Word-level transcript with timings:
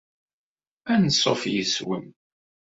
Anṣuf 0.93 1.41
yes-wen. 1.53 2.05